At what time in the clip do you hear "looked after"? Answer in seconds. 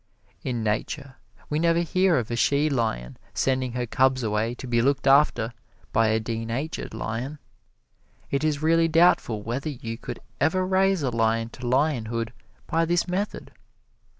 4.81-5.53